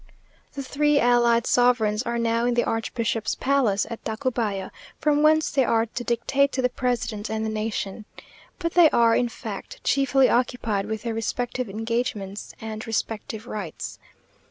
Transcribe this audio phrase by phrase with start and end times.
[0.55, 5.63] The three allied sovereigns are now in the archbishop's palace at Tacubaya, from whence they
[5.63, 8.05] are to dictate to the president and the nation.
[8.57, 13.99] But they are, in fact, chiefly occupied with their respective engagements and respective rights.